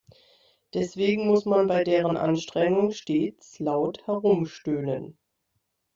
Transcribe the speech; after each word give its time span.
Deswegen 0.73 1.27
muss 1.27 1.45
man 1.45 1.67
bei 1.67 1.83
deren 1.83 2.17
Anstrengung 2.17 2.89
stets 2.89 3.59
laut 3.59 4.07
herumstöhnen. 4.07 5.15